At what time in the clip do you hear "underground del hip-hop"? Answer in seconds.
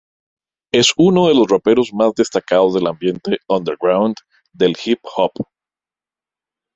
3.47-5.45